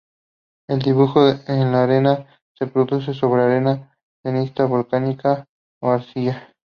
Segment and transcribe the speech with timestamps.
[0.67, 2.25] El "dibujo en la arena"
[2.57, 5.45] se produce sobre arena, ceniza volcánica
[5.79, 6.49] o arcilla.